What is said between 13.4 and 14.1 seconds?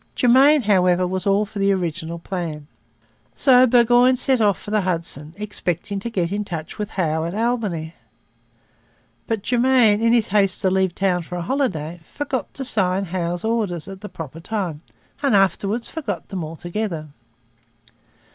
orders at the